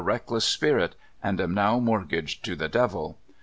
[0.03, 3.19] reckless spirit, and am now mortgaged to the devil.